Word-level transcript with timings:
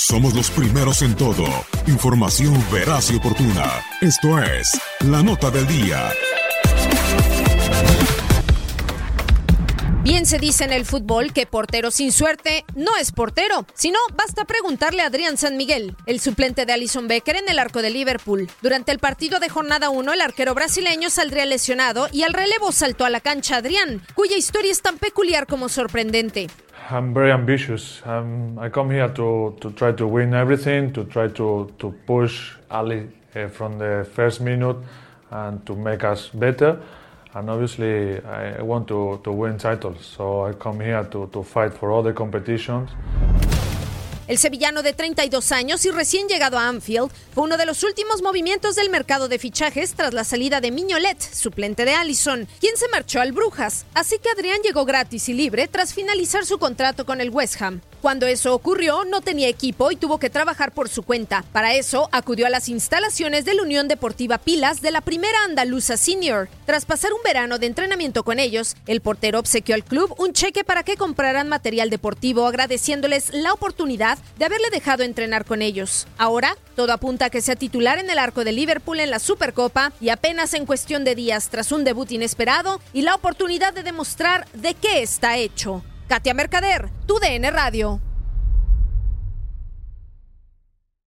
Somos 0.00 0.32
los 0.32 0.50
primeros 0.50 1.02
en 1.02 1.14
todo. 1.14 1.44
Información 1.86 2.54
veraz 2.72 3.10
y 3.10 3.16
oportuna. 3.16 3.84
Esto 4.00 4.42
es 4.42 4.80
La 5.00 5.22
Nota 5.22 5.50
del 5.50 5.66
Día. 5.66 6.10
Bien 10.02 10.24
se 10.24 10.38
dice 10.38 10.64
en 10.64 10.72
el 10.72 10.86
fútbol 10.86 11.34
que 11.34 11.44
portero 11.44 11.90
sin 11.90 12.12
suerte 12.12 12.64
no 12.74 12.96
es 12.96 13.12
portero. 13.12 13.66
Si 13.74 13.90
no, 13.90 13.98
basta 14.14 14.46
preguntarle 14.46 15.02
a 15.02 15.08
Adrián 15.08 15.36
San 15.36 15.58
Miguel, 15.58 15.94
el 16.06 16.18
suplente 16.18 16.64
de 16.64 16.72
Alison 16.72 17.06
Becker 17.06 17.36
en 17.36 17.50
el 17.50 17.58
arco 17.58 17.82
de 17.82 17.90
Liverpool. 17.90 18.48
Durante 18.62 18.92
el 18.92 19.00
partido 19.00 19.38
de 19.38 19.50
jornada 19.50 19.90
1, 19.90 20.14
el 20.14 20.22
arquero 20.22 20.54
brasileño 20.54 21.10
saldría 21.10 21.44
lesionado 21.44 22.08
y 22.10 22.22
al 22.22 22.32
relevo 22.32 22.72
saltó 22.72 23.04
a 23.04 23.10
la 23.10 23.20
cancha 23.20 23.56
Adrián, 23.56 24.02
cuya 24.14 24.38
historia 24.38 24.72
es 24.72 24.80
tan 24.80 24.96
peculiar 24.96 25.46
como 25.46 25.68
sorprendente. 25.68 26.48
I'm 26.92 27.14
very 27.14 27.30
ambitious. 27.30 28.02
Um, 28.04 28.58
I 28.58 28.68
come 28.68 28.90
here 28.90 29.08
to, 29.08 29.56
to 29.60 29.70
try 29.72 29.92
to 29.92 30.08
win 30.08 30.34
everything, 30.34 30.92
to 30.94 31.04
try 31.04 31.28
to, 31.28 31.72
to 31.78 31.94
push 32.04 32.56
Ali 32.68 33.08
uh, 33.36 33.46
from 33.46 33.78
the 33.78 34.08
first 34.12 34.40
minute 34.40 34.76
and 35.30 35.64
to 35.66 35.76
make 35.76 36.02
us 36.02 36.30
better. 36.30 36.80
And 37.32 37.48
obviously, 37.48 38.20
I 38.24 38.60
want 38.62 38.88
to, 38.88 39.20
to 39.22 39.30
win 39.30 39.56
titles. 39.56 40.04
So 40.04 40.46
I 40.46 40.52
come 40.52 40.80
here 40.80 41.04
to, 41.04 41.28
to 41.32 41.44
fight 41.44 41.74
for 41.74 41.92
all 41.92 42.02
the 42.02 42.12
competitions. 42.12 42.90
El 44.30 44.38
sevillano 44.38 44.84
de 44.84 44.92
32 44.92 45.50
años 45.50 45.84
y 45.84 45.90
recién 45.90 46.28
llegado 46.28 46.56
a 46.56 46.68
Anfield 46.68 47.10
fue 47.34 47.42
uno 47.42 47.56
de 47.56 47.66
los 47.66 47.82
últimos 47.82 48.22
movimientos 48.22 48.76
del 48.76 48.88
mercado 48.88 49.26
de 49.26 49.40
fichajes 49.40 49.94
tras 49.94 50.14
la 50.14 50.22
salida 50.22 50.60
de 50.60 50.70
Miñolet, 50.70 51.20
suplente 51.20 51.84
de 51.84 51.94
Allison, 51.94 52.46
quien 52.60 52.76
se 52.76 52.86
marchó 52.90 53.20
al 53.20 53.32
Brujas. 53.32 53.86
Así 53.92 54.20
que 54.20 54.30
Adrián 54.30 54.60
llegó 54.62 54.84
gratis 54.84 55.28
y 55.28 55.32
libre 55.32 55.66
tras 55.66 55.94
finalizar 55.94 56.46
su 56.46 56.60
contrato 56.60 57.04
con 57.04 57.20
el 57.20 57.30
West 57.30 57.60
Ham. 57.60 57.80
Cuando 58.00 58.26
eso 58.26 58.54
ocurrió, 58.54 59.04
no 59.04 59.20
tenía 59.20 59.48
equipo 59.48 59.90
y 59.90 59.96
tuvo 59.96 60.18
que 60.18 60.30
trabajar 60.30 60.72
por 60.72 60.88
su 60.88 61.02
cuenta. 61.02 61.44
Para 61.52 61.74
eso, 61.74 62.08
acudió 62.12 62.46
a 62.46 62.50
las 62.50 62.70
instalaciones 62.70 63.44
de 63.44 63.54
la 63.54 63.62
Unión 63.62 63.88
Deportiva 63.88 64.38
Pilas 64.38 64.80
de 64.80 64.90
la 64.90 65.02
primera 65.02 65.44
andaluza 65.44 65.98
senior. 65.98 66.48
Tras 66.64 66.86
pasar 66.86 67.12
un 67.12 67.22
verano 67.22 67.58
de 67.58 67.66
entrenamiento 67.66 68.22
con 68.22 68.38
ellos, 68.38 68.74
el 68.86 69.02
portero 69.02 69.38
obsequió 69.38 69.74
al 69.74 69.84
club 69.84 70.14
un 70.18 70.32
cheque 70.32 70.64
para 70.64 70.82
que 70.82 70.96
compraran 70.96 71.48
material 71.48 71.90
deportivo, 71.90 72.46
agradeciéndoles 72.46 73.34
la 73.34 73.52
oportunidad 73.52 74.19
de 74.38 74.44
haberle 74.44 74.70
dejado 74.70 75.02
entrenar 75.02 75.44
con 75.44 75.62
ellos. 75.62 76.06
Ahora, 76.18 76.56
todo 76.76 76.92
apunta 76.92 77.26
a 77.26 77.30
que 77.30 77.40
sea 77.40 77.56
titular 77.56 77.98
en 77.98 78.10
el 78.10 78.18
arco 78.18 78.44
de 78.44 78.52
Liverpool 78.52 79.00
en 79.00 79.10
la 79.10 79.18
Supercopa 79.18 79.92
y 80.00 80.08
apenas 80.08 80.54
en 80.54 80.66
cuestión 80.66 81.04
de 81.04 81.14
días 81.14 81.48
tras 81.48 81.72
un 81.72 81.84
debut 81.84 82.10
inesperado 82.10 82.80
y 82.92 83.02
la 83.02 83.14
oportunidad 83.14 83.72
de 83.72 83.82
demostrar 83.82 84.46
de 84.54 84.74
qué 84.74 85.02
está 85.02 85.36
hecho. 85.36 85.82
Katia 86.08 86.34
Mercader, 86.34 86.90
tu 87.06 87.18
DN 87.18 87.50
Radio. 87.50 88.00